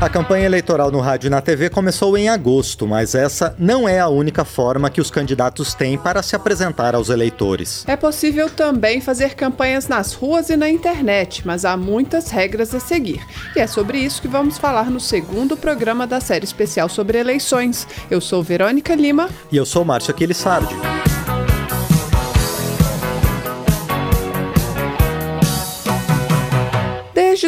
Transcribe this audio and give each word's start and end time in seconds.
A 0.00 0.08
campanha 0.08 0.46
eleitoral 0.46 0.90
no 0.90 0.98
rádio 0.98 1.26
e 1.26 1.30
na 1.30 1.42
TV 1.42 1.68
começou 1.68 2.16
em 2.16 2.30
agosto, 2.30 2.86
mas 2.86 3.14
essa 3.14 3.54
não 3.58 3.86
é 3.86 4.00
a 4.00 4.08
única 4.08 4.46
forma 4.46 4.88
que 4.88 4.98
os 4.98 5.10
candidatos 5.10 5.74
têm 5.74 5.98
para 5.98 6.22
se 6.22 6.34
apresentar 6.34 6.94
aos 6.94 7.10
eleitores. 7.10 7.84
É 7.86 7.96
possível 7.96 8.48
também 8.48 9.02
fazer 9.02 9.34
campanhas 9.34 9.88
nas 9.88 10.14
ruas 10.14 10.48
e 10.48 10.56
na 10.56 10.70
internet, 10.70 11.42
mas 11.46 11.66
há 11.66 11.76
muitas 11.76 12.30
regras 12.30 12.74
a 12.74 12.80
seguir. 12.80 13.20
E 13.54 13.60
é 13.60 13.66
sobre 13.66 13.98
isso 13.98 14.22
que 14.22 14.28
vamos 14.28 14.56
falar 14.56 14.90
no 14.90 14.98
segundo 14.98 15.54
programa 15.54 16.06
da 16.06 16.18
série 16.18 16.46
especial 16.46 16.88
sobre 16.88 17.18
eleições. 17.18 17.86
Eu 18.10 18.22
sou 18.22 18.42
Verônica 18.42 18.94
Lima. 18.94 19.28
E 19.52 19.56
eu 19.58 19.66
sou 19.66 19.84
Márcio 19.84 20.12
Aquilissardi. 20.12 20.74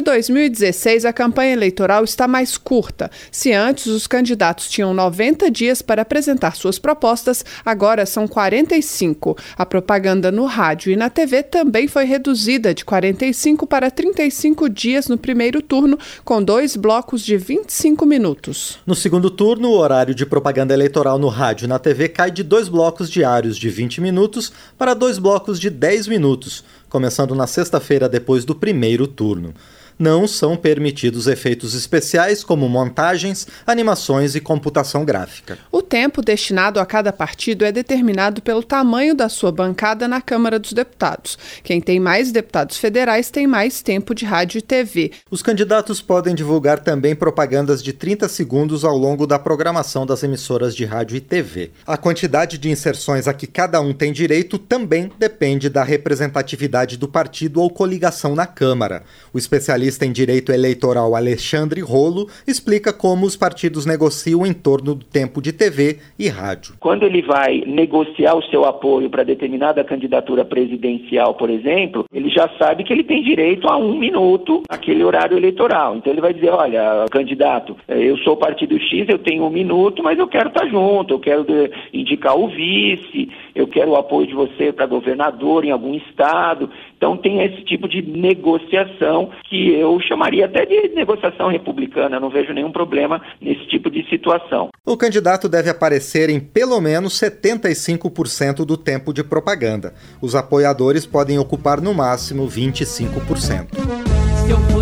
2016, 0.03 1.05
a 1.05 1.13
campanha 1.13 1.53
eleitoral 1.53 2.05
está 2.05 2.29
mais 2.29 2.59
curta. 2.59 3.11
Se 3.31 3.53
antes 3.53 3.87
os 3.87 4.07
candidatos 4.07 4.69
tinham 4.69 4.93
90 4.93 5.51
dias 5.51 5.81
para 5.81 6.03
apresentar 6.03 6.57
suas 6.57 6.79
propostas, 6.79 7.45
agora 7.65 8.05
são 8.05 8.29
45. 8.29 9.37
A 9.57 9.65
propaganda 9.65 10.31
no 10.31 10.45
rádio 10.45 10.93
e 10.93 10.97
na 10.97 11.09
TV 11.09 11.43
também 11.43 11.89
foi 11.89 12.05
reduzida 12.05 12.75
de 12.75 12.85
45 12.85 13.67
para 13.67 13.91
35 13.91 14.69
dias 14.69 15.09
no 15.09 15.17
primeiro 15.17 15.63
turno, 15.63 15.99
com 16.25 16.43
dois 16.43 16.77
blocos 16.77 17.23
de 17.23 17.37
25 17.37 18.05
minutos. 18.05 18.79
No 18.87 18.95
segundo 18.95 19.31
turno, 19.31 19.69
o 19.69 19.79
horário 19.79 20.15
de 20.15 20.27
propaganda 20.27 20.75
eleitoral 20.75 21.19
no 21.19 21.29
rádio 21.29 21.65
e 21.65 21.69
na 21.69 21.79
TV 21.79 22.09
cai 22.09 22.31
de 22.31 22.43
dois 22.43 22.69
blocos 22.69 23.11
diários 23.11 23.57
de 23.57 23.69
20 23.69 24.01
minutos 24.01 24.53
para 24.77 24.95
dois 24.95 25.19
blocos 25.19 25.59
de 25.59 25.71
10 25.71 26.09
minutos, 26.09 26.65
começando 26.93 27.35
na 27.35 27.47
sexta-feira 27.47 28.07
depois 28.07 28.45
do 28.45 28.55
primeiro 28.55 29.07
turno. 29.07 29.55
Não 30.03 30.27
são 30.27 30.57
permitidos 30.57 31.29
efeitos 31.29 31.75
especiais 31.75 32.43
como 32.43 32.69
montagens, 32.69 33.47
animações 33.67 34.35
e 34.35 34.41
computação 34.41 35.05
gráfica. 35.05 35.59
O 35.71 35.81
tempo 35.81 36.23
destinado 36.23 36.81
a 36.81 36.87
cada 36.87 37.13
partido 37.13 37.65
é 37.65 37.71
determinado 37.71 38.43
pelo 38.43 38.65
tamanho 38.65 39.15
da 39.15 39.29
sua 39.29 39.53
bancada 39.53 40.09
na 40.09 40.21
Câmara 40.21 40.59
dos 40.59 40.73
Deputados. 40.73 41.39
Quem 41.63 41.81
tem 41.81 42.01
mais 42.01 42.33
deputados 42.33 42.79
federais 42.79 43.31
tem 43.31 43.47
mais 43.47 43.81
tempo 43.81 44.13
de 44.13 44.25
rádio 44.25 44.59
e 44.59 44.63
TV. 44.63 45.13
Os 45.31 45.41
candidatos 45.41 46.01
podem 46.01 46.35
divulgar 46.35 46.81
também 46.81 47.15
propagandas 47.15 47.81
de 47.81 47.93
30 47.93 48.29
segundos 48.29 48.85
ao 48.85 48.97
longo 48.97 49.25
da 49.25 49.39
programação 49.39 50.05
das 50.05 50.25
emissoras 50.25 50.75
de 50.75 50.85
rádio 50.85 51.17
e 51.17 51.21
TV. 51.21 51.71
A 51.87 51.97
quantidade 51.97 52.59
de 52.59 52.69
inserções 52.69 53.29
a 53.29 53.33
que 53.33 53.47
cada 53.47 53.81
um 53.81 53.93
tem 53.93 54.13
direito 54.13 54.59
também 54.59 55.13
depende 55.17 55.69
da 55.69 55.85
representatividade 55.85 56.82
do 56.91 57.09
partido 57.09 57.61
ou 57.61 57.71
coligação 57.71 58.35
na 58.35 58.47
Câmara. 58.47 59.03
O 59.33 59.39
especialista 59.39 60.05
em 60.05 60.13
direito 60.13 60.53
eleitoral 60.53 61.15
Alexandre 61.15 61.81
Rolo 61.81 62.29
explica 62.47 62.93
como 62.93 63.25
os 63.25 63.37
partidos 63.37 63.87
negociam 63.87 64.45
em 64.45 64.53
torno 64.53 64.95
do 64.95 65.05
tempo 65.05 65.41
de 65.41 65.53
TV 65.53 65.99
e 66.19 66.29
rádio. 66.29 66.75
Quando 66.81 67.05
ele 67.05 67.23
vai 67.23 67.63
negociar 67.67 68.35
o 68.35 68.43
seu 68.45 68.65
apoio 68.65 69.09
para 69.09 69.23
determinada 69.23 69.85
candidatura 69.85 70.45
presidencial, 70.45 71.35
por 71.35 71.49
exemplo, 71.49 72.05
ele 72.13 72.29
já 72.29 72.51
sabe 72.59 72.85
que 72.85 72.93
ele 72.93 73.05
tem 73.05 73.23
direito 73.23 73.69
a 73.69 73.77
um 73.77 73.97
minuto 73.99 74.63
naquele 74.71 75.05
horário 75.05 75.37
eleitoral. 75.37 75.97
Então 75.97 76.13
ele 76.13 76.21
vai 76.21 76.35
dizer, 76.35 76.51
olha, 76.51 77.07
candidato, 77.11 77.77
eu 77.89 78.17
sou 78.19 78.37
partido 78.37 78.79
X, 78.79 79.09
eu 79.09 79.19
tenho 79.19 79.45
um 79.45 79.51
minuto, 79.51 80.03
mas 80.03 80.19
eu 80.19 80.27
quero 80.27 80.49
estar 80.49 80.67
junto, 80.67 81.15
eu 81.15 81.21
quero 81.21 81.47
indicar 81.93 82.37
o 82.37 82.49
vice, 82.49 83.29
eu 83.55 83.67
quero 83.67 83.91
o 83.91 83.97
apoio 83.97 84.27
de 84.27 84.35
você 84.35 84.73
para 84.73 84.87
governador 84.87 85.65
em 85.65 85.71
algum 85.71 85.95
estado. 85.95 86.71
Então 86.97 87.17
tem 87.17 87.43
esse 87.43 87.65
tipo 87.65 87.89
de 87.89 88.03
negociação 88.03 89.31
que 89.49 89.75
eu 89.75 89.99
chamaria 90.01 90.47
até 90.47 90.65
de 90.65 90.95
negociação 90.95 91.49
republicana. 91.49 92.21
Não 92.21 92.31
vejo 92.31 92.53
nenhum 92.53 92.71
problema 92.71 93.21
nesse 93.41 93.67
tipo 93.67 93.91
de 93.91 94.09
situação. 94.09 94.71
O 94.87 94.97
candidato 94.97 95.49
deve 95.49 95.69
aparecer 95.69 96.31
em 96.31 96.39
pelo 96.39 96.81
menos 96.81 97.15
75% 97.15 98.65
do 98.65 98.77
tempo 98.77 99.13
de 99.13 99.25
propaganda. 99.25 99.95
Os 100.21 100.35
apoiadores 100.35 101.05
podem 101.05 101.39
ocupar 101.39 101.81
no 101.81 101.93
máximo 101.93 102.47
25%. 102.47 104.82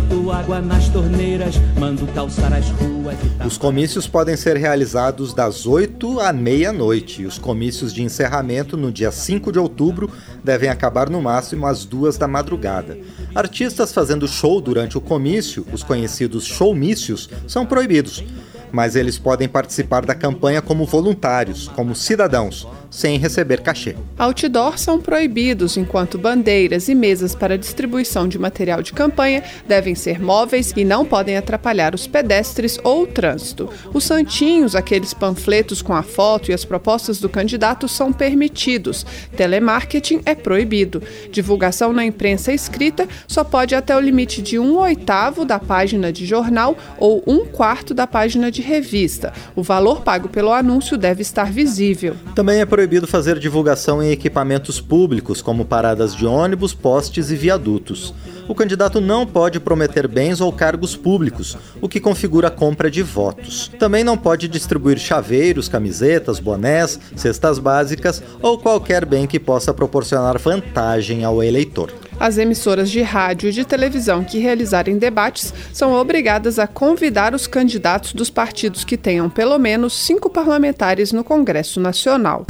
Boto 0.00 0.30
água 0.30 0.60
nas 0.60 0.88
torneiras, 0.88 1.54
mando 1.78 2.06
calçar 2.08 2.52
as 2.52 2.68
ruas 2.70 3.16
Os 3.44 3.58
comícios 3.58 4.06
podem 4.06 4.36
ser 4.36 4.56
realizados 4.56 5.34
das 5.34 5.66
8 5.66 6.20
à 6.20 6.32
meia-noite. 6.32 7.24
Os 7.24 7.38
comícios 7.38 7.92
de 7.92 8.02
encerramento 8.02 8.76
no 8.76 8.92
dia 8.92 9.10
5 9.10 9.50
de 9.50 9.58
outubro 9.58 10.10
devem 10.42 10.68
acabar 10.68 11.08
no 11.10 11.20
máximo 11.20 11.66
às 11.66 11.84
duas 11.84 12.16
da 12.16 12.28
madrugada. 12.28 12.98
Artistas 13.34 13.92
fazendo 13.92 14.28
show 14.28 14.60
durante 14.60 14.96
o 14.96 15.00
comício, 15.00 15.66
os 15.72 15.82
conhecidos 15.82 16.44
showmícios, 16.44 17.28
são 17.46 17.66
proibidos, 17.66 18.24
mas 18.70 18.96
eles 18.96 19.18
podem 19.18 19.48
participar 19.48 20.04
da 20.04 20.14
campanha 20.14 20.60
como 20.60 20.84
voluntários, 20.84 21.68
como 21.68 21.94
cidadãos, 21.94 22.66
sem 22.90 23.18
receber 23.18 23.60
cachê. 23.60 23.94
Outdoors 24.18 24.80
são 24.80 25.00
proibidos, 25.00 25.76
enquanto 25.76 26.18
bandeiras 26.18 26.88
e 26.88 26.94
mesas 26.94 27.34
para 27.34 27.58
distribuição 27.58 28.26
de 28.26 28.38
material 28.38 28.82
de 28.82 28.92
campanha 28.92 29.42
devem 29.66 29.94
ser 29.94 30.20
móveis 30.20 30.72
e 30.76 30.84
não 30.84 31.04
podem 31.04 31.36
atrapalhar 31.36 31.94
os 31.94 32.06
pedestres 32.06 32.78
ou 32.82 33.02
o 33.02 33.06
trânsito. 33.06 33.68
Os 33.92 34.04
santinhos, 34.04 34.74
aqueles 34.74 35.12
panfletos 35.12 35.82
com 35.82 35.94
a 35.94 36.02
foto 36.02 36.50
e 36.50 36.54
as 36.54 36.64
propostas 36.64 37.20
do 37.20 37.28
candidato, 37.28 37.88
são 37.88 38.12
permitidos. 38.12 39.04
Telemarketing 39.36 40.22
é 40.24 40.34
proibido. 40.34 41.02
Divulgação 41.30 41.92
na 41.92 42.04
imprensa 42.04 42.52
escrita 42.52 43.08
só 43.26 43.44
pode 43.44 43.74
até 43.74 43.96
o 43.96 44.00
limite 44.00 44.42
de 44.42 44.58
um 44.58 44.78
oitavo 44.78 45.44
da 45.44 45.58
página 45.58 46.12
de 46.12 46.24
jornal 46.26 46.76
ou 46.98 47.22
um 47.26 47.44
quarto 47.44 47.94
da 47.94 48.06
página 48.06 48.50
de 48.50 48.62
revista. 48.62 49.32
O 49.54 49.62
valor 49.62 50.02
pago 50.02 50.28
pelo 50.28 50.52
anúncio 50.52 50.96
deve 50.96 51.22
estar 51.22 51.50
visível. 51.52 52.16
Também 52.34 52.60
é 52.60 52.66
proibido 52.78 53.08
fazer 53.08 53.40
divulgação 53.40 54.00
em 54.00 54.12
equipamentos 54.12 54.80
públicos, 54.80 55.42
como 55.42 55.64
paradas 55.64 56.14
de 56.14 56.24
ônibus, 56.24 56.72
postes 56.72 57.28
e 57.28 57.34
viadutos. 57.34 58.14
O 58.46 58.54
candidato 58.54 59.00
não 59.00 59.26
pode 59.26 59.58
prometer 59.58 60.06
bens 60.06 60.40
ou 60.40 60.52
cargos 60.52 60.94
públicos, 60.94 61.58
o 61.80 61.88
que 61.88 61.98
configura 61.98 62.46
a 62.46 62.52
compra 62.52 62.88
de 62.88 63.02
votos. 63.02 63.68
Também 63.80 64.04
não 64.04 64.16
pode 64.16 64.46
distribuir 64.46 64.96
chaveiros, 64.96 65.68
camisetas, 65.68 66.38
bonés, 66.38 67.00
cestas 67.16 67.58
básicas 67.58 68.22
ou 68.40 68.56
qualquer 68.56 69.04
bem 69.04 69.26
que 69.26 69.40
possa 69.40 69.74
proporcionar 69.74 70.38
vantagem 70.38 71.24
ao 71.24 71.42
eleitor. 71.42 71.92
As 72.20 72.36
emissoras 72.36 72.90
de 72.90 73.00
rádio 73.00 73.48
e 73.48 73.52
de 73.52 73.64
televisão 73.64 74.24
que 74.24 74.38
realizarem 74.38 74.98
debates 74.98 75.54
são 75.72 75.92
obrigadas 75.94 76.58
a 76.58 76.66
convidar 76.66 77.34
os 77.34 77.46
candidatos 77.46 78.12
dos 78.12 78.28
partidos 78.28 78.84
que 78.84 78.96
tenham 78.96 79.30
pelo 79.30 79.58
menos 79.58 79.92
cinco 79.92 80.28
parlamentares 80.28 81.12
no 81.12 81.22
Congresso 81.22 81.78
Nacional. 81.80 82.44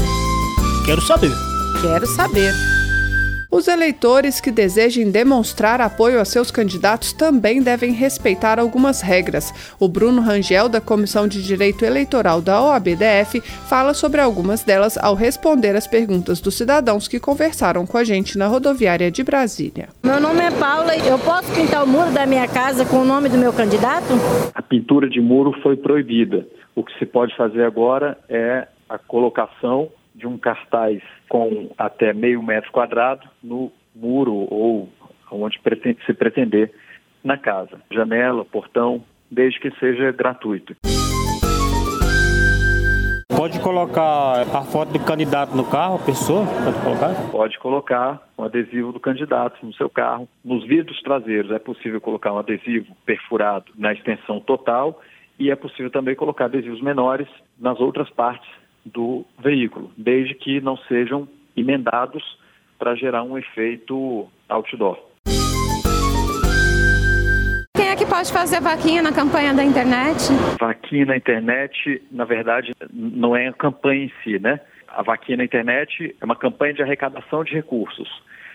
Quero 0.86 1.02
saber. 1.02 1.32
Quero 1.82 2.06
saber. 2.06 2.77
Os 3.50 3.66
eleitores 3.66 4.42
que 4.42 4.50
desejem 4.50 5.10
demonstrar 5.10 5.80
apoio 5.80 6.20
a 6.20 6.24
seus 6.26 6.50
candidatos 6.50 7.14
também 7.14 7.62
devem 7.62 7.92
respeitar 7.92 8.58
algumas 8.58 9.00
regras. 9.00 9.74
O 9.80 9.88
Bruno 9.88 10.20
Rangel, 10.20 10.68
da 10.68 10.82
Comissão 10.82 11.26
de 11.26 11.42
Direito 11.42 11.82
Eleitoral 11.82 12.42
da 12.42 12.62
OABDF, 12.62 13.40
fala 13.66 13.94
sobre 13.94 14.20
algumas 14.20 14.62
delas 14.62 14.98
ao 14.98 15.14
responder 15.14 15.74
as 15.74 15.86
perguntas 15.86 16.42
dos 16.42 16.58
cidadãos 16.58 17.08
que 17.08 17.18
conversaram 17.18 17.86
com 17.86 17.96
a 17.96 18.04
gente 18.04 18.36
na 18.36 18.46
rodoviária 18.46 19.10
de 19.10 19.24
Brasília. 19.24 19.88
Meu 20.04 20.20
nome 20.20 20.40
é 20.40 20.50
Paula. 20.50 20.94
Eu 20.96 21.18
posso 21.18 21.50
pintar 21.54 21.84
o 21.84 21.86
muro 21.86 22.12
da 22.12 22.26
minha 22.26 22.46
casa 22.46 22.84
com 22.84 22.98
o 22.98 23.04
nome 23.04 23.30
do 23.30 23.38
meu 23.38 23.54
candidato? 23.54 24.12
A 24.54 24.60
pintura 24.60 25.08
de 25.08 25.22
muro 25.22 25.58
foi 25.62 25.74
proibida. 25.74 26.46
O 26.76 26.84
que 26.84 26.92
se 26.98 27.06
pode 27.06 27.34
fazer 27.34 27.64
agora 27.64 28.18
é 28.28 28.68
a 28.90 28.98
colocação 28.98 29.88
de 30.18 30.26
um 30.26 30.36
cartaz 30.36 31.00
com 31.28 31.70
até 31.78 32.12
meio 32.12 32.42
metro 32.42 32.70
quadrado 32.72 33.26
no 33.42 33.72
muro 33.94 34.34
ou 34.50 34.88
onde 35.30 35.60
se 36.04 36.14
pretender 36.14 36.72
na 37.22 37.36
casa. 37.36 37.80
Janela, 37.90 38.44
portão, 38.44 39.04
desde 39.30 39.60
que 39.60 39.70
seja 39.78 40.10
gratuito. 40.12 40.74
Pode 43.36 43.60
colocar 43.60 44.40
a 44.40 44.62
foto 44.62 44.92
do 44.92 44.98
candidato 44.98 45.56
no 45.56 45.64
carro, 45.64 45.94
a 45.94 46.04
pessoa? 46.04 46.44
Pode 46.64 46.80
colocar? 46.82 47.30
Pode 47.30 47.58
colocar 47.60 48.28
um 48.36 48.42
adesivo 48.42 48.92
do 48.92 48.98
candidato 48.98 49.64
no 49.64 49.72
seu 49.74 49.88
carro. 49.88 50.28
Nos 50.44 50.66
vidros 50.66 51.00
traseiros 51.02 51.52
é 51.52 51.58
possível 51.58 52.00
colocar 52.00 52.32
um 52.32 52.38
adesivo 52.38 52.86
perfurado 53.06 53.66
na 53.76 53.92
extensão 53.92 54.40
total 54.40 55.00
e 55.38 55.52
é 55.52 55.56
possível 55.56 55.88
também 55.88 56.16
colocar 56.16 56.46
adesivos 56.46 56.82
menores 56.82 57.28
nas 57.56 57.78
outras 57.78 58.10
partes 58.10 58.48
do 58.92 59.24
veículo, 59.38 59.90
desde 59.96 60.34
que 60.34 60.60
não 60.60 60.76
sejam 60.76 61.28
emendados 61.56 62.22
para 62.78 62.94
gerar 62.94 63.22
um 63.22 63.36
efeito 63.36 64.28
outdoor. 64.48 64.98
Quem 67.76 67.88
é 67.88 67.96
que 67.96 68.06
pode 68.06 68.32
fazer 68.32 68.60
vaquinha 68.60 69.02
na 69.02 69.12
campanha 69.12 69.54
da 69.54 69.64
internet? 69.64 70.32
Vaquinha 70.58 71.06
na 71.06 71.16
internet, 71.16 72.02
na 72.10 72.24
verdade, 72.24 72.72
não 72.92 73.36
é 73.36 73.48
a 73.48 73.52
campanha 73.52 74.04
em 74.04 74.12
si, 74.22 74.38
né? 74.38 74.60
A 74.88 75.02
vaquinha 75.02 75.38
na 75.38 75.44
internet 75.44 76.16
é 76.20 76.24
uma 76.24 76.36
campanha 76.36 76.74
de 76.74 76.82
arrecadação 76.82 77.44
de 77.44 77.52
recursos. 77.52 78.08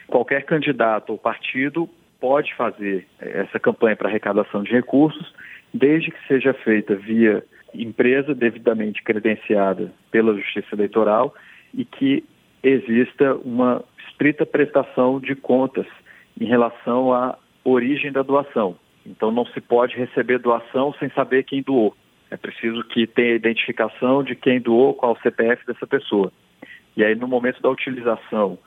Qualquer 0.08 0.44
candidato 0.46 1.12
ou 1.12 1.18
partido 1.18 1.90
pode 2.20 2.54
fazer 2.56 3.06
essa 3.20 3.60
campanha 3.60 3.96
para 3.96 4.10
arrecadação 4.10 4.64
de 4.64 4.72
recursos, 4.72 5.34
desde 5.74 6.12
que 6.12 6.28
seja 6.28 6.54
feita 6.54 6.96
via 6.96 7.44
empresa 7.74 8.34
devidamente 8.34 9.02
credenciada 9.04 9.92
pela 10.12 10.36
Justiça 10.36 10.74
Eleitoral 10.74 11.34
e 11.74 11.84
que 11.86 12.24
exista 12.62 13.36
uma 13.36 13.84
estrita 14.08 14.46
prestação 14.46 15.20
de 15.20 15.36
contas 15.36 15.86
em 16.40 16.46
relação 16.46 17.14
à 17.14 17.38
origem 17.64 18.12
da 18.12 18.22
doação. 18.22 18.76
Então 19.06 19.32
não 19.32 19.46
se 19.48 19.60
pode 19.60 19.96
receber 19.96 20.40
doação 20.40 20.94
sem 21.00 21.10
saber 21.10 21.44
quem 21.44 21.62
doou. 21.62 21.96
É 22.32 22.38
preciso 22.38 22.84
que 22.86 23.06
tenha 23.06 23.36
identificação 23.36 24.24
de 24.24 24.36
quem 24.36 24.60
doou, 24.60 24.94
qual 24.94 25.14
o 25.14 25.20
CPF 25.22 25.66
dessa 25.66 25.86
pessoa. 25.86 26.32
E 26.96 27.04
aí 27.04 27.16
no 27.16 27.28
momento 27.28 27.62
da 27.62 27.70
utilização 27.70 28.58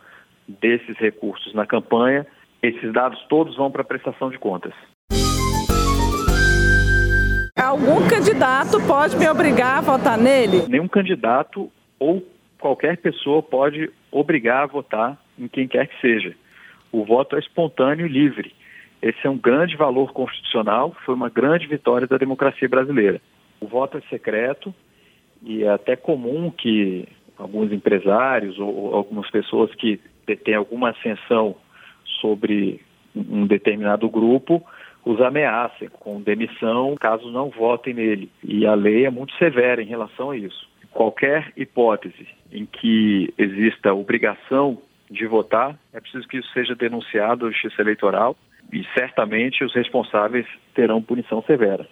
desses 0.47 0.97
recursos 0.99 1.53
na 1.55 1.67
campanha, 1.67 2.27
esses 2.63 2.93
dados 2.93 3.21
todos 3.29 3.57
vão 3.57 3.71
para 3.71 3.83
a 3.83 3.85
prestação 3.85 4.31
de 4.31 4.39
contas. 4.39 4.75
Algum 7.67 8.09
candidato 8.09 8.81
pode 8.87 9.17
me 9.17 9.29
obrigar 9.29 9.79
a 9.79 9.81
votar 9.81 10.17
nele? 10.17 10.69
Nenhum 10.69 10.87
candidato 10.87 11.69
ou 11.99 12.25
qualquer 12.61 12.97
pessoa 12.97 13.43
pode 13.43 13.91
obrigar 14.13 14.63
a 14.63 14.67
votar 14.67 15.21
em 15.37 15.49
quem 15.49 15.67
quer 15.67 15.89
que 15.89 16.01
seja. 16.01 16.33
O 16.93 17.05
voto 17.05 17.35
é 17.35 17.41
espontâneo 17.41 18.07
e 18.07 18.09
livre. 18.09 18.55
Esse 19.03 19.27
é 19.27 19.29
um 19.29 19.37
grande 19.37 19.77
valor 19.77 20.13
constitucional, 20.13 20.95
foi 21.05 21.13
uma 21.17 21.29
grande 21.29 21.67
vitória 21.67 22.07
da 22.07 22.17
democracia 22.17 22.69
brasileira. 22.69 23.21
O 23.61 23.67
voto 23.67 23.99
é 23.99 24.01
secreto 24.03 24.73
e 25.43 25.65
é 25.65 25.69
até 25.69 25.97
comum 25.97 26.53
que 26.53 27.09
alguns 27.37 27.73
empresários 27.73 28.61
ou 28.61 28.95
algumas 28.95 29.29
pessoas 29.29 29.75
que 29.75 30.01
têm 30.45 30.55
alguma 30.55 30.91
ascensão 30.91 31.57
sobre 32.21 32.81
um 33.13 33.45
determinado 33.45 34.09
grupo 34.09 34.65
os 35.07 35.21
ameacem 35.21 35.89
com 35.89 36.21
demissão 36.21 36.97
caso 36.97 37.31
não 37.31 37.49
votem 37.49 37.95
nele. 37.95 38.29
E 38.43 38.67
a 38.67 38.75
lei 38.75 39.07
é 39.07 39.11
muito 39.11 39.33
severa 39.37 39.81
em 39.81 39.87
relação 39.87 40.33
a 40.33 40.37
isso. 40.37 40.69
Qualquer 40.91 41.53
hipótese 41.57 42.27
em 42.51 42.67
que 42.67 43.33
exista 43.39 43.95
obrigação 43.95 44.79
de 45.09 45.25
votar, 45.25 45.79
é 45.93 46.01
preciso 46.01 46.27
que 46.27 46.39
isso 46.39 46.53
seja 46.53 46.75
denunciado 46.75 47.47
à 47.47 47.51
Justiça 47.51 47.83
Eleitoral 47.83 48.37
e 48.73 48.85
certamente 48.99 49.63
os 49.63 49.73
responsáveis 49.73 50.47
terão 50.75 51.01
punição 51.01 51.41
severa. 51.43 51.87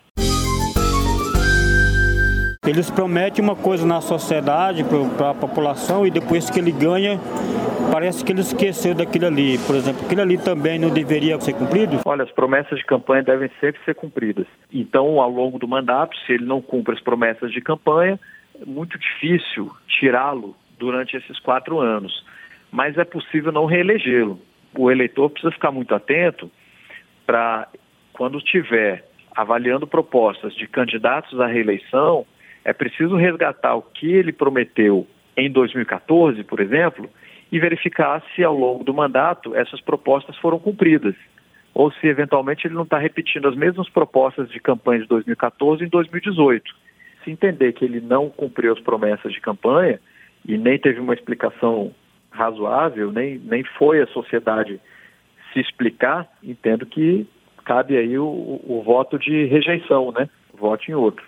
Eles 2.66 2.90
prometem 2.90 3.44
uma 3.44 3.54
coisa 3.54 3.86
na 3.86 4.00
sociedade, 4.00 4.82
para 5.18 5.30
a 5.30 5.34
população, 5.34 6.06
e 6.06 6.10
depois 6.10 6.48
que 6.48 6.58
ele 6.58 6.72
ganha, 6.72 7.20
parece 7.92 8.24
que 8.24 8.32
ele 8.32 8.40
esqueceu 8.40 8.94
daquilo 8.94 9.26
ali. 9.26 9.58
Por 9.66 9.76
exemplo, 9.76 10.02
aquilo 10.06 10.22
ali 10.22 10.38
também 10.38 10.78
não 10.78 10.88
deveria 10.88 11.38
ser 11.40 11.52
cumprido? 11.52 12.00
Olha, 12.06 12.24
as 12.24 12.30
promessas 12.30 12.78
de 12.78 12.84
campanha 12.86 13.22
devem 13.22 13.50
sempre 13.60 13.82
ser 13.84 13.94
cumpridas. 13.94 14.46
Então, 14.72 15.20
ao 15.20 15.28
longo 15.28 15.58
do 15.58 15.68
mandato, 15.68 16.16
se 16.24 16.32
ele 16.32 16.46
não 16.46 16.62
cumpre 16.62 16.94
as 16.94 17.00
promessas 17.02 17.52
de 17.52 17.60
campanha, 17.60 18.18
é 18.58 18.64
muito 18.64 18.98
difícil 18.98 19.70
tirá-lo 19.86 20.56
durante 20.78 21.18
esses 21.18 21.38
quatro 21.40 21.80
anos. 21.80 22.24
Mas 22.72 22.96
é 22.96 23.04
possível 23.04 23.52
não 23.52 23.66
reelegê-lo. 23.66 24.40
O 24.76 24.90
eleitor 24.90 25.28
precisa 25.28 25.52
ficar 25.52 25.70
muito 25.70 25.94
atento 25.94 26.50
para, 27.26 27.68
quando 28.14 28.40
tiver 28.40 29.04
avaliando 29.36 29.86
propostas 29.86 30.54
de 30.54 30.66
candidatos 30.66 31.38
à 31.40 31.46
reeleição, 31.46 32.24
é 32.64 32.72
preciso 32.72 33.16
resgatar 33.16 33.74
o 33.74 33.82
que 33.82 34.10
ele 34.10 34.32
prometeu 34.32 35.06
em 35.36 35.50
2014, 35.50 36.42
por 36.44 36.60
exemplo, 36.60 37.10
e 37.52 37.58
verificar 37.58 38.22
se 38.34 38.42
ao 38.42 38.56
longo 38.56 38.82
do 38.82 38.94
mandato 38.94 39.54
essas 39.54 39.80
propostas 39.80 40.36
foram 40.38 40.58
cumpridas. 40.58 41.14
Ou 41.74 41.92
se 41.92 42.06
eventualmente 42.06 42.66
ele 42.66 42.74
não 42.74 42.84
está 42.84 42.98
repetindo 42.98 43.48
as 43.48 43.56
mesmas 43.56 43.88
propostas 43.88 44.48
de 44.48 44.60
campanha 44.60 45.02
de 45.02 45.08
2014 45.08 45.84
em 45.84 45.88
2018. 45.88 46.74
Se 47.22 47.30
entender 47.30 47.72
que 47.72 47.84
ele 47.84 48.00
não 48.00 48.30
cumpriu 48.30 48.72
as 48.72 48.80
promessas 48.80 49.32
de 49.32 49.40
campanha 49.40 50.00
e 50.46 50.56
nem 50.56 50.78
teve 50.78 51.00
uma 51.00 51.14
explicação 51.14 51.92
razoável, 52.30 53.12
nem, 53.12 53.38
nem 53.38 53.64
foi 53.78 54.00
a 54.00 54.06
sociedade 54.08 54.80
se 55.52 55.60
explicar, 55.60 56.28
entendo 56.42 56.86
que 56.86 57.26
cabe 57.64 57.96
aí 57.96 58.18
o, 58.18 58.24
o 58.24 58.82
voto 58.84 59.18
de 59.18 59.46
rejeição, 59.46 60.12
né? 60.12 60.28
Vote 60.52 60.90
em 60.90 60.94
outro. 60.94 61.24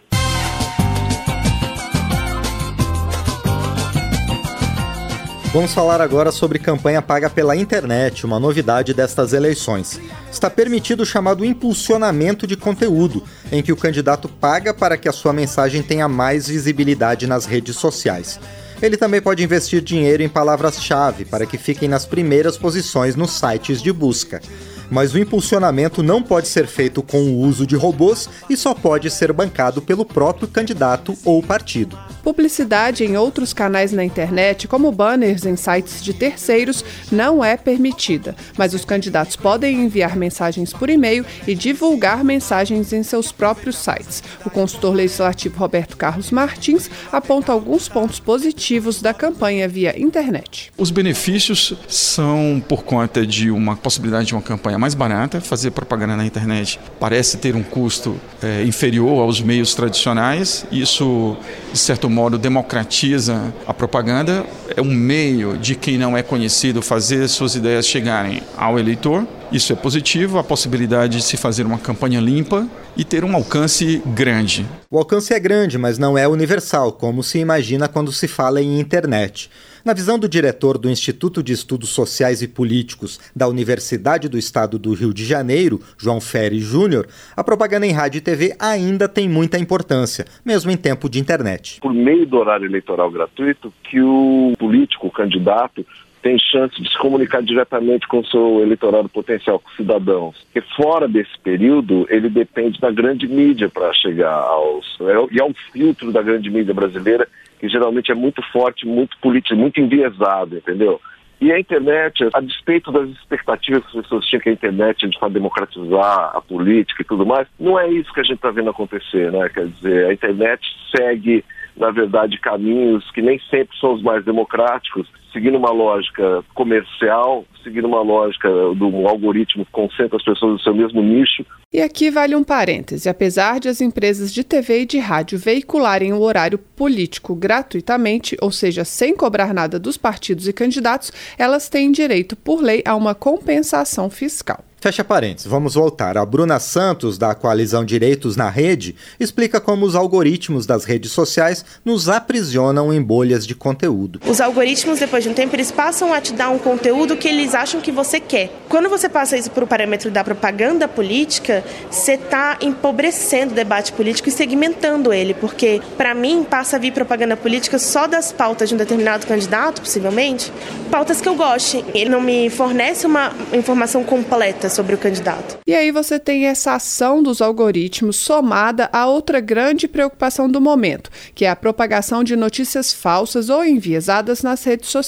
Vamos 5.52 5.72
falar 5.72 6.00
agora 6.00 6.31
sobre 6.32 6.58
campanha 6.58 7.00
paga 7.00 7.31
pela 7.31 7.56
internet, 7.56 8.26
uma 8.26 8.38
novidade 8.38 8.93
destas 8.93 9.32
eleições. 9.32 9.98
Está 10.31 10.50
permitido 10.50 11.02
o 11.02 11.06
chamado 11.06 11.44
impulsionamento 11.44 12.46
de 12.46 12.56
conteúdo, 12.56 13.22
em 13.50 13.62
que 13.62 13.72
o 13.72 13.76
candidato 13.76 14.28
paga 14.28 14.75
para 14.75 14.98
que 14.98 15.08
a 15.08 15.12
sua 15.12 15.32
mensagem 15.32 15.82
tenha 15.82 16.08
mais 16.08 16.48
visibilidade 16.48 17.26
nas 17.26 17.46
redes 17.46 17.76
sociais. 17.76 18.38
Ele 18.82 18.96
também 18.96 19.22
pode 19.22 19.43
investir 19.43 19.81
dinheiro 19.81 20.22
em 20.22 20.28
palavras-chave 20.28 21.25
para 21.25 21.46
que 21.46 21.56
fiquem 21.56 21.88
nas 21.88 22.04
primeiras 22.04 22.58
posições 22.58 23.16
nos 23.16 23.31
sites 23.31 23.81
de 23.81 23.90
busca 23.90 24.42
mas 24.90 25.14
o 25.14 25.18
impulsionamento 25.18 26.02
não 26.02 26.22
pode 26.22 26.48
ser 26.48 26.66
feito 26.66 27.02
com 27.02 27.18
o 27.18 27.38
uso 27.38 27.66
de 27.66 27.76
robôs 27.76 28.28
e 28.48 28.56
só 28.56 28.74
pode 28.74 29.10
ser 29.10 29.32
bancado 29.32 29.82
pelo 29.82 30.04
próprio 30.04 30.48
candidato 30.48 31.16
ou 31.24 31.42
partido. 31.42 31.98
Publicidade 32.22 33.04
em 33.04 33.16
outros 33.16 33.52
canais 33.52 33.92
na 33.92 34.04
internet, 34.04 34.66
como 34.66 34.90
banners 34.90 35.46
em 35.46 35.54
sites 35.54 36.02
de 36.02 36.12
terceiros, 36.12 36.84
não 37.10 37.44
é 37.44 37.56
permitida, 37.56 38.34
mas 38.58 38.74
os 38.74 38.84
candidatos 38.84 39.36
podem 39.36 39.82
enviar 39.82 40.16
mensagens 40.16 40.72
por 40.72 40.90
e-mail 40.90 41.24
e 41.46 41.54
divulgar 41.54 42.24
mensagens 42.24 42.92
em 42.92 43.04
seus 43.04 43.30
próprios 43.30 43.76
sites. 43.76 44.24
O 44.44 44.50
consultor 44.50 44.92
legislativo 44.92 45.56
Roberto 45.56 45.96
Carlos 45.96 46.32
Martins 46.32 46.90
aponta 47.12 47.52
alguns 47.52 47.88
pontos 47.88 48.18
positivos 48.18 49.00
da 49.00 49.14
campanha 49.14 49.68
via 49.68 49.96
internet. 49.96 50.72
Os 50.76 50.90
benefícios 50.90 51.74
são 51.88 52.60
por 52.68 52.82
conta 52.82 53.24
de 53.24 53.52
uma 53.52 53.76
possibilidade 53.76 54.26
de 54.26 54.34
uma 54.34 54.42
campanha 54.42 54.75
é 54.76 54.78
mais 54.78 54.94
barata, 54.94 55.40
fazer 55.40 55.70
propaganda 55.70 56.17
na 56.17 56.25
internet 56.25 56.78
parece 57.00 57.37
ter 57.38 57.56
um 57.56 57.62
custo 57.62 58.17
é, 58.43 58.62
inferior 58.62 59.23
aos 59.23 59.40
meios 59.40 59.75
tradicionais. 59.75 60.67
Isso, 60.70 61.37
de 61.73 61.78
certo 61.78 62.09
modo, 62.09 62.38
democratiza 62.38 63.52
a 63.66 63.75
propaganda. 63.75 64.45
É 64.76 64.80
um 64.80 64.95
meio 64.95 65.56
de 65.59 65.75
quem 65.75 65.99
não 65.99 66.16
é 66.16 66.23
conhecido 66.23 66.80
fazer 66.80 67.26
suas 67.28 67.54
ideias 67.54 67.87
chegarem 67.87 68.42
ao 68.56 68.78
eleitor. 68.78 69.26
Isso 69.50 69.73
é 69.73 69.76
positivo, 69.76 70.38
a 70.38 70.45
possibilidade 70.45 71.18
de 71.18 71.23
se 71.23 71.37
fazer 71.37 71.64
uma 71.64 71.78
campanha 71.78 72.21
limpa 72.21 72.66
e 72.97 73.04
ter 73.04 73.25
um 73.25 73.35
alcance 73.35 74.02
grande. 74.06 74.66
O 74.90 74.99
alcance 74.99 75.33
é 75.33 75.38
grande, 75.38 75.78
mas 75.78 75.99
não 75.99 76.18
é 76.18 76.26
universal, 76.26 76.92
como 76.92 77.23
se 77.23 77.38
imagina 77.38 77.88
quando 77.88 78.12
se 78.12 78.26
fala 78.26 78.61
em 78.61 78.80
internet. 78.80 79.49
Na 79.87 79.95
visão 79.95 80.19
do 80.19 80.28
diretor 80.28 80.78
do 80.78 80.90
Instituto 80.90 81.40
de 81.45 81.52
Estudos 81.52 81.90
Sociais 81.90 82.43
e 82.43 82.49
Políticos 82.49 83.21
da 83.37 83.47
Universidade 83.47 84.28
do 84.28 84.37
Estado 84.37 84.81
do 84.81 84.93
Rio 84.93 85.14
de 85.14 85.25
Janeiro, 85.25 85.81
João 85.97 86.21
Ferri 86.21 86.59
Júnior, 86.59 87.07
a 87.37 87.45
propaganda 87.45 87.87
em 87.87 87.93
rádio 87.93 88.19
e 88.19 88.21
TV 88.21 88.57
ainda 88.59 89.09
tem 89.09 89.28
muita 89.28 89.57
importância, 89.57 90.25
mesmo 90.45 90.73
em 90.73 90.76
tempo 90.76 91.09
de 91.09 91.21
internet. 91.21 91.78
Por 91.81 91.95
meio 91.95 92.26
do 92.26 92.37
horário 92.37 92.66
eleitoral 92.66 93.09
gratuito, 93.12 93.73
que 93.85 94.02
o 94.02 94.55
político, 94.59 95.07
o 95.07 95.12
candidato, 95.12 95.87
tem 96.26 96.37
chance 96.40 96.83
de 96.83 96.90
se 96.90 96.99
comunicar 96.99 97.40
diretamente 97.40 98.09
com 98.09 98.25
seu 98.25 98.61
eleitorado 98.61 99.09
potencial, 99.09 99.61
com 99.61 99.71
os 99.71 99.76
cidadãos. 99.76 100.35
E 100.52 100.61
fora 100.61 101.06
desse 101.06 101.38
período, 101.38 102.04
ele 102.11 102.28
depende 102.28 102.80
da 102.80 102.90
grande 102.90 103.28
mídia 103.28 103.68
para 103.68 103.95
chegar 103.95 104.35
aos. 104.35 104.99
É 105.02 105.35
e 105.37 105.40
é 105.40 105.45
um 105.45 105.54
filtro 105.73 106.11
da 106.11 106.21
grande 106.23 106.50
mídia 106.50 106.75
brasileira, 106.75 107.28
que 107.61 107.68
geralmente 107.68 108.11
é 108.11 108.14
muito 108.16 108.42
forte, 108.50 108.85
muito 108.85 109.16
político, 109.18 109.54
muito 109.54 109.80
enviesado, 109.80 110.56
entendeu? 110.56 111.00
E 111.40 111.52
a 111.52 111.61
internet, 111.61 112.28
a 112.33 112.40
despeito 112.40 112.90
das 112.90 113.09
expectativas 113.11 113.85
que 113.85 113.97
as 113.97 114.02
pessoas 114.04 114.26
tinham 114.26 114.40
que 114.40 114.49
a 114.49 114.52
internet 114.52 115.06
de 115.06 115.16
democratizar 115.30 116.33
a 116.35 116.40
política 116.40 117.02
e 117.02 117.04
tudo 117.04 117.25
mais, 117.25 117.47
não 117.61 117.78
é 117.78 117.88
isso 117.88 118.12
que 118.12 118.18
a 118.18 118.25
gente 118.25 118.37
está 118.37 118.50
vendo 118.50 118.71
acontecer, 118.71 119.30
né? 119.30 119.49
Quer 119.49 119.66
dizer, 119.68 120.06
a 120.06 120.12
internet 120.12 120.66
segue, 120.90 121.45
na 121.76 121.92
verdade, 121.92 122.40
caminhos 122.40 123.09
que 123.12 123.23
nem 123.23 123.38
sempre 123.49 123.78
são 123.78 123.95
os 123.95 124.02
mais 124.02 124.25
democráticos 124.25 125.06
seguindo 125.33 125.56
uma 125.56 125.71
lógica 125.71 126.45
comercial, 126.54 127.45
seguindo 127.62 127.87
uma 127.87 128.00
lógica 128.00 128.49
do 128.49 129.06
algoritmo 129.06 129.64
que 129.64 129.73
concentra 129.73 130.16
as 130.16 130.25
pessoas 130.25 130.52
no 130.52 130.61
seu 130.61 130.75
mesmo 130.75 131.02
nicho. 131.02 131.45
E 131.73 131.80
aqui 131.80 132.11
vale 132.11 132.35
um 132.35 132.45
parêntese: 132.45 133.09
apesar 133.09 133.61
de 133.61 133.68
as 133.68 133.80
empresas 133.80 134.33
de 134.33 134.45
TV 134.45 134.83
e 134.83 134.87
de 134.87 134.99
rádio 134.99 135.38
veicularem 135.38 136.12
o 136.12 136.21
horário 136.21 136.59
político 136.59 137.35
gratuitamente, 137.35 138.37
ou 138.40 138.50
seja, 138.50 138.85
sem 138.85 139.16
cobrar 139.16 139.52
nada 139.52 139.78
dos 139.78 139.97
partidos 139.97 140.49
e 140.49 140.52
candidatos, 140.52 141.12
elas 141.38 141.68
têm 141.68 141.90
direito, 141.90 142.37
por 142.37 142.62
lei, 142.62 142.83
a 142.87 142.95
uma 142.95 143.14
compensação 143.14 144.09
fiscal. 144.09 144.64
Fecha 144.78 145.02
parênteses, 145.02 145.50
vamos 145.50 145.75
voltar. 145.75 146.16
A 146.16 146.25
Bruna 146.25 146.61
Santos, 146.61 147.18
da 147.18 147.35
coalizão 147.35 147.85
Direitos 147.85 148.37
na 148.37 148.49
Rede, 148.49 148.95
explica 149.18 149.61
como 149.61 149.85
os 149.85 149.97
algoritmos 149.97 150.64
das 150.64 150.85
redes 150.85 151.11
sociais 151.11 151.64
nos 151.85 152.09
aprisionam 152.09 152.95
em 152.95 153.02
bolhas 153.02 153.45
de 153.45 153.56
conteúdo. 153.56 154.21
Os 154.25 154.40
algoritmos, 154.40 155.00
depois 155.00 155.25
um 155.28 155.35
tempo, 155.35 155.54
eles 155.54 155.71
passam 155.71 156.12
a 156.12 156.21
te 156.21 156.33
dar 156.33 156.50
um 156.50 156.59
conteúdo 156.59 157.16
que 157.16 157.28
eles 157.28 157.54
acham 157.54 157.80
que 157.80 157.92
você 157.92 158.21
quer. 158.21 158.50
Quando 158.68 158.88
você 158.88 159.09
passa 159.09 159.37
isso 159.37 159.50
para 159.50 159.64
o 159.64 159.66
parâmetro 159.66 160.11
da 160.11 160.25
propaganda 160.25 160.88
política, 160.88 161.64
você 161.90 162.12
está 162.12 162.59
empobrecendo 162.61 163.52
o 163.52 163.54
debate 163.54 163.92
político 163.92 164.28
e 164.28 164.33
segmentando 164.33 165.12
ele, 165.12 165.35
porque, 165.35 165.80
para 165.97 166.14
mim, 166.14 166.45
passa 166.49 166.76
a 166.76 166.78
vir 166.78 166.92
propaganda 166.92 167.37
política 167.37 167.78
só 167.78 168.06
das 168.06 168.33
pautas 168.33 168.68
de 168.68 168.75
um 168.75 168.78
determinado 168.78 169.26
candidato, 169.26 169.80
possivelmente, 169.80 170.52
pautas 170.90 171.21
que 171.21 171.28
eu 171.28 171.35
goste. 171.35 171.85
Ele 171.95 172.11
não 172.11 172.21
me 172.21 172.50
fornece 172.50 173.06
uma 173.06 173.33
informação 173.52 174.04
completa 174.04 174.68
sobre 174.68 174.95
o 174.95 174.99
candidato. 174.99 175.59
E 175.66 175.75
aí 175.75 175.90
você 175.90 176.18
tem 176.18 176.47
essa 176.47 176.75
ação 176.75 177.23
dos 177.23 177.40
algoritmos 177.40 178.16
somada 178.16 178.88
a 178.92 179.06
outra 179.06 179.40
grande 179.40 179.88
preocupação 179.88 180.49
do 180.49 180.61
momento, 180.61 181.11
que 181.35 181.45
é 181.45 181.50
a 181.50 181.56
propagação 181.56 182.25
de 182.25 182.37
notícias 182.37 182.92
falsas 182.92 183.49
ou 183.49 183.64
enviesadas 183.64 184.42
nas 184.42 184.64
redes 184.64 184.90
sociais, 184.90 185.05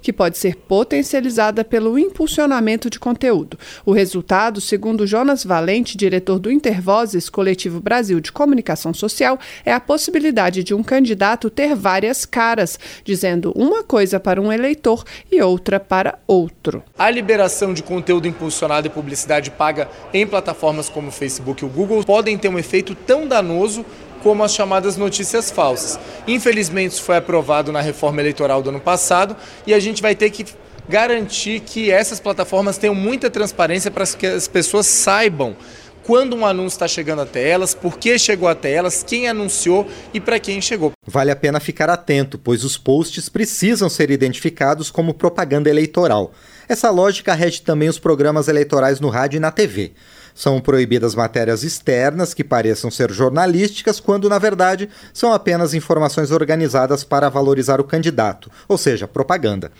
que 0.00 0.12
pode 0.12 0.38
ser 0.38 0.56
potencializada 0.56 1.64
pelo 1.64 1.98
impulsionamento 1.98 2.88
de 2.88 2.98
conteúdo. 2.98 3.58
O 3.84 3.92
resultado, 3.92 4.60
segundo 4.60 5.06
Jonas 5.06 5.44
Valente, 5.44 5.96
diretor 5.96 6.38
do 6.38 6.50
Intervozes, 6.50 7.28
Coletivo 7.28 7.80
Brasil 7.80 8.20
de 8.20 8.30
Comunicação 8.30 8.94
Social, 8.94 9.38
é 9.64 9.72
a 9.72 9.80
possibilidade 9.80 10.62
de 10.62 10.74
um 10.74 10.82
candidato 10.82 11.50
ter 11.50 11.74
várias 11.74 12.24
caras, 12.24 12.78
dizendo 13.04 13.52
uma 13.56 13.82
coisa 13.82 14.20
para 14.20 14.40
um 14.40 14.52
eleitor 14.52 15.04
e 15.30 15.40
outra 15.42 15.80
para 15.80 16.18
outro. 16.26 16.82
A 16.98 17.10
liberação 17.10 17.74
de 17.74 17.82
conteúdo 17.82 18.28
impulsionado 18.28 18.88
publicidade 18.90 19.50
paga 19.50 19.88
em 20.12 20.26
plataformas 20.26 20.88
como 20.88 21.08
o 21.08 21.12
Facebook 21.12 21.62
e 21.62 21.66
o 21.66 21.70
Google 21.70 22.04
podem 22.04 22.38
ter 22.38 22.48
um 22.48 22.58
efeito 22.58 22.94
tão 22.94 23.26
danoso 23.26 23.84
como 24.22 24.44
as 24.44 24.54
chamadas 24.54 24.96
notícias 24.96 25.50
falsas. 25.50 25.98
Infelizmente, 26.26 26.92
isso 26.92 27.02
foi 27.02 27.16
aprovado 27.16 27.72
na 27.72 27.80
reforma 27.80 28.20
eleitoral 28.20 28.62
do 28.62 28.70
ano 28.70 28.80
passado 28.80 29.36
e 29.66 29.74
a 29.74 29.80
gente 29.80 30.00
vai 30.00 30.14
ter 30.14 30.30
que 30.30 30.44
garantir 30.88 31.60
que 31.60 31.90
essas 31.90 32.20
plataformas 32.20 32.76
tenham 32.78 32.94
muita 32.94 33.30
transparência 33.30 33.90
para 33.90 34.06
que 34.06 34.26
as 34.26 34.48
pessoas 34.48 34.86
saibam 34.86 35.56
quando 36.02 36.34
um 36.34 36.44
anúncio 36.44 36.74
está 36.74 36.88
chegando 36.88 37.22
até 37.22 37.48
elas, 37.48 37.74
por 37.74 37.96
que 37.96 38.18
chegou 38.18 38.48
até 38.48 38.72
elas, 38.72 39.02
quem 39.02 39.28
anunciou 39.28 39.86
e 40.12 40.20
para 40.20 40.38
quem 40.38 40.60
chegou. 40.60 40.92
Vale 41.06 41.30
a 41.30 41.36
pena 41.36 41.60
ficar 41.60 41.88
atento, 41.88 42.38
pois 42.38 42.64
os 42.64 42.76
posts 42.76 43.28
precisam 43.28 43.88
ser 43.88 44.10
identificados 44.10 44.90
como 44.90 45.14
propaganda 45.14 45.70
eleitoral. 45.70 46.32
Essa 46.68 46.90
lógica 46.90 47.34
rege 47.34 47.62
também 47.62 47.88
os 47.88 47.98
programas 47.98 48.48
eleitorais 48.48 48.98
no 48.98 49.08
rádio 49.08 49.36
e 49.36 49.40
na 49.40 49.50
TV. 49.50 49.92
São 50.34 50.60
proibidas 50.60 51.14
matérias 51.14 51.62
externas 51.62 52.32
que 52.34 52.44
pareçam 52.44 52.90
ser 52.90 53.10
jornalísticas, 53.10 54.00
quando 54.00 54.28
na 54.28 54.38
verdade 54.38 54.88
são 55.12 55.32
apenas 55.32 55.74
informações 55.74 56.30
organizadas 56.30 57.04
para 57.04 57.28
valorizar 57.28 57.80
o 57.80 57.84
candidato, 57.84 58.50
ou 58.68 58.78
seja, 58.78 59.06
propaganda. 59.06 59.70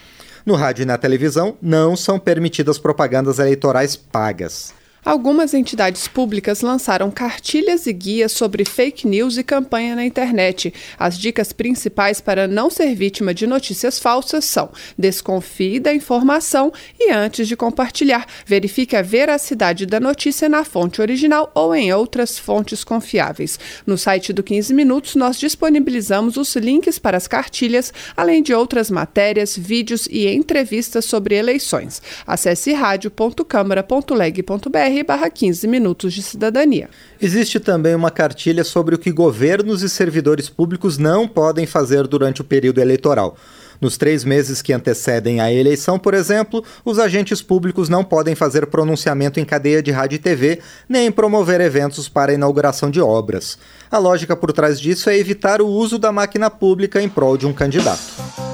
No 0.44 0.54
rádio 0.54 0.82
e 0.82 0.86
na 0.86 0.98
televisão 0.98 1.56
não 1.62 1.96
são 1.96 2.18
permitidas 2.18 2.78
propagandas 2.78 3.38
eleitorais 3.38 3.96
pagas. 3.96 4.74
Algumas 5.04 5.52
entidades 5.52 6.06
públicas 6.06 6.60
lançaram 6.60 7.10
cartilhas 7.10 7.88
e 7.88 7.92
guias 7.92 8.30
sobre 8.30 8.64
fake 8.64 9.08
news 9.08 9.36
e 9.36 9.42
campanha 9.42 9.96
na 9.96 10.04
internet. 10.04 10.72
As 10.96 11.18
dicas 11.18 11.52
principais 11.52 12.20
para 12.20 12.46
não 12.46 12.70
ser 12.70 12.94
vítima 12.94 13.34
de 13.34 13.44
notícias 13.44 13.98
falsas 13.98 14.44
são: 14.44 14.70
desconfie 14.96 15.80
da 15.80 15.92
informação 15.92 16.72
e, 17.00 17.10
antes 17.10 17.48
de 17.48 17.56
compartilhar, 17.56 18.24
verifique 18.46 18.94
a 18.94 19.02
veracidade 19.02 19.86
da 19.86 19.98
notícia 19.98 20.48
na 20.48 20.62
fonte 20.62 21.00
original 21.00 21.50
ou 21.52 21.74
em 21.74 21.92
outras 21.92 22.38
fontes 22.38 22.84
confiáveis. 22.84 23.58
No 23.84 23.98
site 23.98 24.32
do 24.32 24.44
15 24.44 24.72
Minutos, 24.72 25.16
nós 25.16 25.36
disponibilizamos 25.36 26.36
os 26.36 26.54
links 26.54 27.00
para 27.00 27.16
as 27.16 27.26
cartilhas, 27.26 27.92
além 28.16 28.40
de 28.40 28.54
outras 28.54 28.88
matérias, 28.88 29.56
vídeos 29.56 30.06
e 30.08 30.28
entrevistas 30.28 31.06
sobre 31.06 31.34
eleições. 31.34 32.00
Acesse 32.24 32.72
rádio.câmara.leg.br 32.72 34.91
barra 35.04 35.30
15 35.30 35.68
minutos 35.68 36.12
de 36.12 36.22
cidadania. 36.22 36.88
Existe 37.20 37.60
também 37.60 37.94
uma 37.94 38.10
cartilha 38.10 38.64
sobre 38.64 38.96
o 38.96 38.98
que 38.98 39.12
governos 39.12 39.82
e 39.82 39.88
servidores 39.88 40.48
públicos 40.48 40.98
não 40.98 41.28
podem 41.28 41.66
fazer 41.66 42.08
durante 42.08 42.40
o 42.40 42.44
período 42.44 42.80
eleitoral. 42.80 43.36
Nos 43.80 43.96
três 43.96 44.22
meses 44.24 44.62
que 44.62 44.72
antecedem 44.72 45.40
a 45.40 45.52
eleição, 45.52 45.98
por 45.98 46.14
exemplo, 46.14 46.64
os 46.84 46.98
agentes 46.98 47.42
públicos 47.42 47.88
não 47.88 48.04
podem 48.04 48.34
fazer 48.34 48.66
pronunciamento 48.66 49.40
em 49.40 49.44
cadeia 49.44 49.82
de 49.82 49.90
rádio 49.90 50.16
e 50.16 50.18
TV, 50.20 50.60
nem 50.88 51.10
promover 51.10 51.60
eventos 51.60 52.08
para 52.08 52.32
inauguração 52.32 52.90
de 52.90 53.00
obras. 53.00 53.58
A 53.90 53.98
lógica 53.98 54.36
por 54.36 54.52
trás 54.52 54.80
disso 54.80 55.10
é 55.10 55.18
evitar 55.18 55.60
o 55.60 55.66
uso 55.66 55.98
da 55.98 56.12
máquina 56.12 56.48
pública 56.48 57.02
em 57.02 57.08
prol 57.08 57.36
de 57.36 57.44
um 57.46 57.52
candidato. 57.52 58.51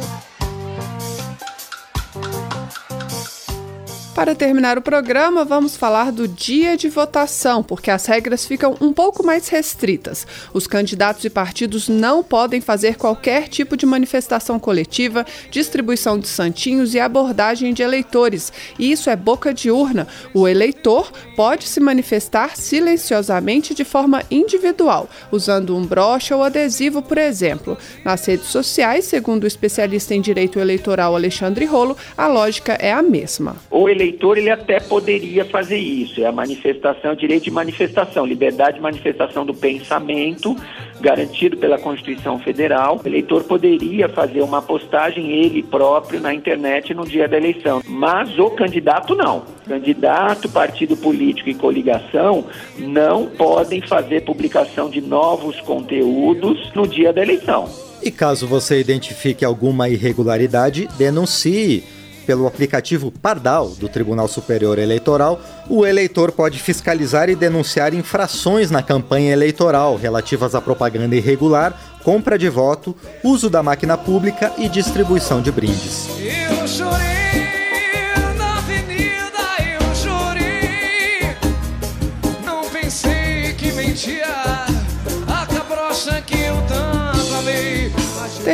Para 4.18 4.34
terminar 4.34 4.76
o 4.76 4.82
programa, 4.82 5.44
vamos 5.44 5.76
falar 5.76 6.10
do 6.10 6.26
dia 6.26 6.76
de 6.76 6.88
votação, 6.88 7.62
porque 7.62 7.88
as 7.88 8.04
regras 8.04 8.44
ficam 8.44 8.76
um 8.80 8.92
pouco 8.92 9.24
mais 9.24 9.46
restritas. 9.46 10.26
Os 10.52 10.66
candidatos 10.66 11.24
e 11.24 11.30
partidos 11.30 11.88
não 11.88 12.20
podem 12.20 12.60
fazer 12.60 12.96
qualquer 12.96 13.46
tipo 13.46 13.76
de 13.76 13.86
manifestação 13.86 14.58
coletiva, 14.58 15.24
distribuição 15.52 16.18
de 16.18 16.26
santinhos 16.26 16.94
e 16.94 16.98
abordagem 16.98 17.72
de 17.72 17.84
eleitores. 17.84 18.52
E 18.76 18.90
isso 18.90 19.08
é 19.08 19.14
boca 19.14 19.54
de 19.54 19.70
urna. 19.70 20.08
O 20.34 20.48
eleitor 20.48 21.12
pode 21.36 21.68
se 21.68 21.78
manifestar 21.78 22.56
silenciosamente 22.56 23.72
de 23.72 23.84
forma 23.84 24.24
individual, 24.32 25.08
usando 25.30 25.76
um 25.76 25.86
broche 25.86 26.34
ou 26.34 26.42
adesivo, 26.42 27.02
por 27.02 27.18
exemplo. 27.18 27.78
Nas 28.04 28.26
redes 28.26 28.48
sociais, 28.48 29.04
segundo 29.04 29.44
o 29.44 29.46
especialista 29.46 30.12
em 30.12 30.20
direito 30.20 30.58
eleitoral 30.58 31.14
Alexandre 31.14 31.66
Rolo, 31.66 31.96
a 32.16 32.26
lógica 32.26 32.72
é 32.80 32.92
a 32.92 33.00
mesma. 33.00 33.54
O 33.70 33.88
eleitor 33.88 34.07
eleitor 34.08 34.38
ele 34.38 34.50
até 34.50 34.80
poderia 34.80 35.44
fazer 35.44 35.76
isso. 35.76 36.20
É 36.20 36.26
a 36.26 36.32
manifestação, 36.32 37.14
direito 37.14 37.44
de 37.44 37.50
manifestação, 37.50 38.24
liberdade 38.24 38.76
de 38.76 38.82
manifestação 38.82 39.44
do 39.44 39.54
pensamento, 39.54 40.56
garantido 41.00 41.56
pela 41.56 41.78
Constituição 41.78 42.38
Federal. 42.38 43.00
O 43.02 43.06
eleitor 43.06 43.44
poderia 43.44 44.08
fazer 44.08 44.40
uma 44.40 44.62
postagem 44.62 45.30
ele 45.30 45.62
próprio 45.62 46.20
na 46.20 46.32
internet 46.32 46.94
no 46.94 47.06
dia 47.06 47.28
da 47.28 47.36
eleição, 47.36 47.82
mas 47.86 48.38
o 48.38 48.50
candidato 48.50 49.14
não. 49.14 49.44
Candidato, 49.66 50.48
partido 50.48 50.96
político 50.96 51.50
e 51.50 51.54
coligação 51.54 52.46
não 52.78 53.26
podem 53.26 53.82
fazer 53.82 54.22
publicação 54.22 54.88
de 54.88 55.00
novos 55.00 55.60
conteúdos 55.60 56.72
no 56.74 56.86
dia 56.88 57.12
da 57.12 57.22
eleição. 57.22 57.68
E 58.02 58.10
caso 58.10 58.46
você 58.46 58.80
identifique 58.80 59.44
alguma 59.44 59.88
irregularidade, 59.88 60.88
denuncie 60.96 61.97
pelo 62.28 62.46
aplicativo 62.46 63.10
Pardal 63.10 63.70
do 63.70 63.88
Tribunal 63.88 64.28
Superior 64.28 64.78
Eleitoral, 64.78 65.40
o 65.66 65.86
eleitor 65.86 66.30
pode 66.30 66.58
fiscalizar 66.58 67.30
e 67.30 67.34
denunciar 67.34 67.94
infrações 67.94 68.70
na 68.70 68.82
campanha 68.82 69.32
eleitoral 69.32 69.96
relativas 69.96 70.54
à 70.54 70.60
propaganda 70.60 71.16
irregular, 71.16 71.72
compra 72.04 72.38
de 72.38 72.50
voto, 72.50 72.94
uso 73.24 73.48
da 73.48 73.62
máquina 73.62 73.96
pública 73.96 74.52
e 74.58 74.68
distribuição 74.68 75.40
de 75.40 75.50
brindes. 75.50 76.06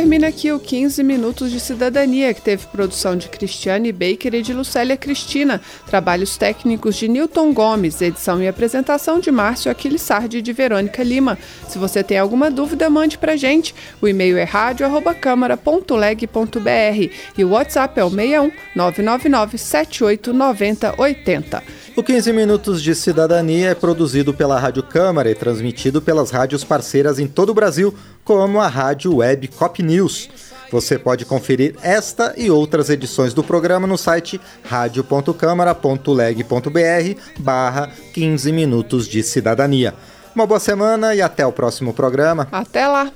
Termina 0.05 0.27
aqui 0.27 0.51
o 0.51 0.59
15 0.59 1.01
Minutos 1.01 1.49
de 1.49 1.59
Cidadania, 1.59 2.31
que 2.31 2.39
teve 2.39 2.67
produção 2.67 3.17
de 3.17 3.27
Cristiane 3.27 3.91
Baker 3.91 4.35
e 4.35 4.43
de 4.43 4.53
Lucélia 4.53 4.95
Cristina, 4.95 5.59
trabalhos 5.87 6.37
técnicos 6.37 6.95
de 6.95 7.07
Newton 7.07 7.51
Gomes, 7.51 7.99
edição 8.03 8.39
e 8.39 8.47
apresentação 8.47 9.19
de 9.19 9.31
Márcio 9.31 9.71
Aquilissardi 9.71 10.37
e 10.37 10.43
de 10.43 10.53
Verônica 10.53 11.01
Lima. 11.01 11.39
Se 11.67 11.79
você 11.79 12.03
tem 12.03 12.19
alguma 12.19 12.51
dúvida, 12.51 12.87
mande 12.87 13.17
pra 13.17 13.35
gente. 13.35 13.73
O 13.99 14.07
e-mail 14.07 14.37
é 14.37 14.43
rádio.câmara.leg.br 14.43 17.13
e 17.35 17.43
o 17.43 17.49
WhatsApp 17.49 17.99
é 17.99 18.03
o 18.03 18.09
61 18.11 18.51
999 18.75 19.57
7890 19.57 21.01
80. 21.01 21.63
O 21.95 22.03
15 22.03 22.33
Minutos 22.33 22.83
de 22.83 22.93
Cidadania 22.93 23.69
é 23.69 23.73
produzido 23.73 24.33
pela 24.33 24.59
Rádio 24.59 24.83
Câmara 24.83 25.31
e 25.31 25.33
transmitido 25.33 26.01
pelas 26.01 26.29
rádios 26.29 26.61
parceiras 26.61 27.19
em 27.19 27.25
todo 27.25 27.51
o 27.51 27.53
Brasil, 27.53 27.95
como 28.25 28.59
a 28.59 28.67
Rádio 28.67 29.17
Web 29.17 29.47
Cop 29.49 29.81
News. 29.81 30.29
Você 30.71 30.97
pode 30.99 31.25
conferir 31.25 31.75
esta 31.81 32.33
e 32.35 32.49
outras 32.49 32.89
edições 32.89 33.33
do 33.33 33.43
programa 33.43 33.87
no 33.87 33.97
site 33.97 34.41
radio.câmara.leg.br 34.63 37.19
barra 37.39 37.89
15 38.13 38.51
minutos 38.51 39.07
de 39.07 39.23
cidadania. 39.23 39.93
Uma 40.35 40.45
boa 40.45 40.59
semana 40.59 41.15
e 41.15 41.21
até 41.21 41.45
o 41.45 41.51
próximo 41.51 41.93
programa. 41.93 42.47
Até 42.51 42.87
lá! 42.87 43.09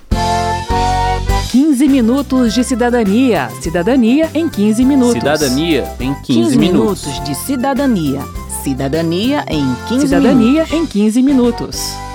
15 1.52 1.88
minutos 1.88 2.54
de 2.54 2.64
cidadania. 2.64 3.50
Cidadania 3.60 4.30
em 4.36 4.48
15 4.48 4.86
minutos. 4.86 5.14
Cidadania 5.16 5.84
em 6.00 6.14
15, 6.14 6.26
15 6.26 6.58
minutos. 6.58 7.06
minutos 7.08 7.24
de 7.24 7.36
cidadania. 7.36 8.22
Cidadania 8.64 9.44
em 9.48 9.66
15 9.88 10.08
Cidadania 10.08 10.64
minutos. 10.64 10.72
em 10.74 10.86
15 10.86 11.22
minutos. 11.24 12.09